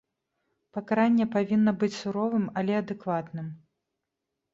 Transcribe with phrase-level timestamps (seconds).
[0.77, 3.53] Пакаранне павінна быць суровым, але адэкватным.